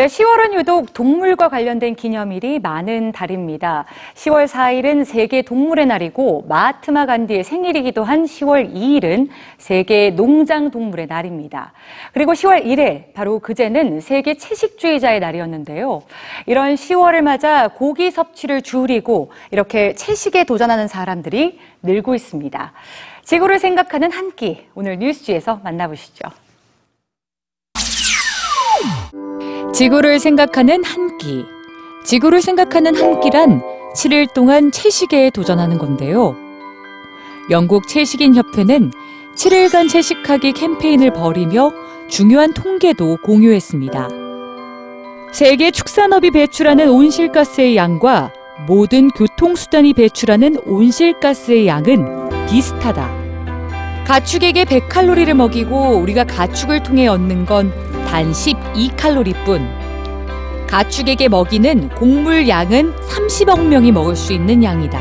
네, 0.00 0.06
10월은 0.06 0.54
유독 0.54 0.94
동물과 0.94 1.50
관련된 1.50 1.94
기념일이 1.94 2.58
많은 2.58 3.12
달입니다. 3.12 3.84
10월 4.14 4.46
4일은 4.48 5.04
세계 5.04 5.42
동물의 5.42 5.84
날이고 5.84 6.46
마하트마 6.48 7.04
간디의 7.04 7.44
생일이기도 7.44 8.02
한 8.02 8.24
10월 8.24 8.74
2일은 8.74 9.28
세계 9.58 10.08
농장 10.08 10.70
동물의 10.70 11.06
날입니다. 11.06 11.74
그리고 12.14 12.32
10월 12.32 12.64
1일 12.64 13.12
바로 13.12 13.40
그제는 13.40 14.00
세계 14.00 14.38
채식주의자의 14.38 15.20
날이었는데요. 15.20 16.00
이런 16.46 16.76
10월을 16.76 17.20
맞아 17.20 17.68
고기 17.68 18.10
섭취를 18.10 18.62
줄이고 18.62 19.32
이렇게 19.50 19.94
채식에 19.96 20.44
도전하는 20.44 20.88
사람들이 20.88 21.58
늘고 21.82 22.14
있습니다. 22.14 22.72
지구를 23.24 23.58
생각하는 23.58 24.10
한 24.12 24.30
끼 24.34 24.66
오늘 24.74 24.98
뉴스지에서 24.98 25.60
만나보시죠. 25.62 26.39
지구를 29.80 30.18
생각하는 30.20 30.84
한 30.84 31.16
끼. 31.16 31.46
지구를 32.04 32.42
생각하는 32.42 32.94
한 32.94 33.18
끼란 33.20 33.62
7일 33.94 34.30
동안 34.34 34.70
채식에 34.70 35.30
도전하는 35.30 35.78
건데요. 35.78 36.36
영국 37.48 37.88
채식인 37.88 38.34
협회는 38.34 38.92
7일간 39.34 39.88
채식하기 39.88 40.52
캠페인을 40.52 41.14
벌이며 41.14 41.72
중요한 42.10 42.52
통계도 42.52 43.20
공유했습니다. 43.22 44.08
세계 45.32 45.70
축산업이 45.70 46.30
배출하는 46.30 46.90
온실가스의 46.90 47.74
양과 47.74 48.34
모든 48.66 49.08
교통수단이 49.08 49.94
배출하는 49.94 50.58
온실가스의 50.66 51.66
양은 51.66 52.46
비슷하다. 52.50 53.10
가축에게 54.06 54.64
100칼로리를 54.64 55.32
먹이고 55.32 55.96
우리가 56.00 56.24
가축을 56.24 56.82
통해 56.82 57.06
얻는 57.06 57.46
건 57.46 57.89
단 58.10 58.32
12칼로리뿐. 58.32 60.66
가축에게 60.66 61.28
먹이는 61.28 61.90
곡물 61.90 62.48
양은 62.48 62.92
30억 62.96 63.64
명이 63.64 63.92
먹을 63.92 64.16
수 64.16 64.32
있는 64.32 64.64
양이다. 64.64 65.00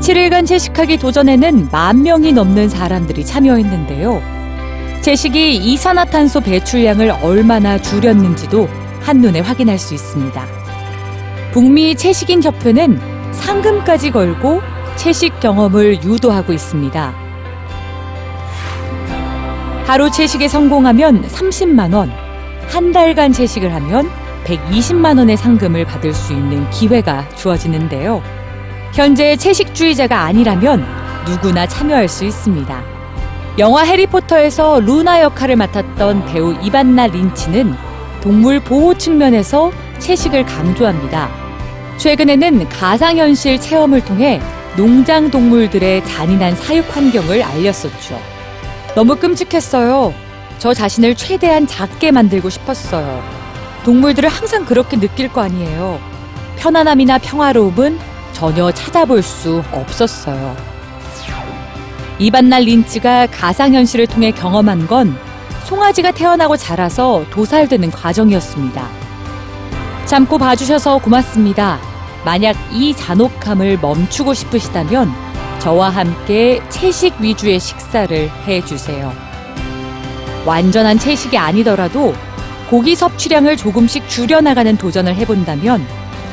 7일간 0.00 0.44
채식하기 0.44 0.98
도전에는 0.98 1.68
만 1.70 2.02
명이 2.02 2.32
넘는 2.32 2.68
사람들이 2.68 3.24
참여했는데요. 3.24 4.20
채식이 5.02 5.54
이산화탄소 5.54 6.40
배출량을 6.40 7.12
얼마나 7.22 7.80
줄였는지도 7.80 8.68
한눈에 9.00 9.38
확인할 9.38 9.78
수 9.78 9.94
있습니다. 9.94 10.44
북미 11.52 11.94
채식인 11.94 12.42
협회는 12.42 12.98
상금까지 13.30 14.10
걸고 14.10 14.62
채식 14.96 15.38
경험을 15.38 16.02
유도하고 16.02 16.52
있습니다. 16.52 17.23
하루 19.84 20.10
채식에 20.10 20.48
성공하면 20.48 21.28
30만 21.28 21.94
원, 21.94 22.10
한 22.68 22.90
달간 22.90 23.32
채식을 23.32 23.72
하면 23.74 24.10
120만 24.44 25.18
원의 25.18 25.36
상금을 25.36 25.84
받을 25.84 26.14
수 26.14 26.32
있는 26.32 26.68
기회가 26.70 27.28
주어지는데요. 27.36 28.22
현재 28.94 29.36
채식주의자가 29.36 30.22
아니라면 30.22 30.86
누구나 31.26 31.66
참여할 31.66 32.08
수 32.08 32.24
있습니다. 32.24 32.82
영화 33.58 33.82
해리포터에서 33.82 34.80
루나 34.80 35.20
역할을 35.20 35.56
맡았던 35.56 36.26
배우 36.26 36.54
이반나 36.62 37.08
린치는 37.08 37.74
동물 38.22 38.60
보호 38.60 38.94
측면에서 38.94 39.70
채식을 39.98 40.46
강조합니다. 40.46 41.28
최근에는 41.98 42.70
가상현실 42.70 43.60
체험을 43.60 44.02
통해 44.02 44.40
농장 44.78 45.30
동물들의 45.30 46.04
잔인한 46.06 46.56
사육 46.56 46.96
환경을 46.96 47.42
알렸었죠. 47.42 48.33
너무 48.94 49.16
끔찍했어요. 49.16 50.14
저 50.58 50.72
자신을 50.72 51.16
최대한 51.16 51.66
작게 51.66 52.12
만들고 52.12 52.48
싶었어요. 52.48 53.22
동물들을 53.84 54.28
항상 54.28 54.64
그렇게 54.64 54.98
느낄 54.98 55.28
거 55.32 55.42
아니에요. 55.42 56.00
편안함이나 56.56 57.18
평화로움은 57.18 57.98
전혀 58.32 58.70
찾아볼 58.72 59.22
수 59.22 59.62
없었어요. 59.72 60.56
이반날 62.18 62.62
린치가 62.62 63.26
가상현실을 63.26 64.06
통해 64.06 64.30
경험한 64.30 64.86
건 64.86 65.18
송아지가 65.64 66.12
태어나고 66.12 66.56
자라서 66.56 67.24
도살되는 67.30 67.90
과정이었습니다. 67.90 68.88
참고 70.06 70.38
봐주셔서 70.38 70.98
고맙습니다. 70.98 71.80
만약 72.24 72.56
이 72.72 72.94
잔혹함을 72.94 73.78
멈추고 73.80 74.32
싶으시다면 74.34 75.23
저와 75.64 75.88
함께 75.88 76.60
채식 76.68 77.18
위주의 77.22 77.58
식사를 77.58 78.30
해주세요. 78.46 79.10
완전한 80.44 80.98
채식이 80.98 81.38
아니더라도 81.38 82.14
고기 82.68 82.94
섭취량을 82.94 83.56
조금씩 83.56 84.06
줄여나가는 84.06 84.76
도전을 84.76 85.14
해본다면 85.14 85.86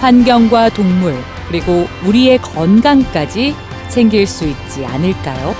환경과 0.00 0.68
동물, 0.68 1.16
그리고 1.48 1.88
우리의 2.04 2.36
건강까지 2.42 3.54
챙길 3.88 4.26
수 4.26 4.44
있지 4.44 4.84
않을까요? 4.84 5.54